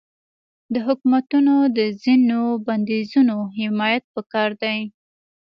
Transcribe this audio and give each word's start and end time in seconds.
د 0.73 0.75
حکومتونو 0.87 1.53
د 1.77 1.79
ځینو 2.03 2.41
بندیزونو 2.65 3.37
حمایت 3.59 4.03
پکار 4.15 4.49
دی. 4.63 4.77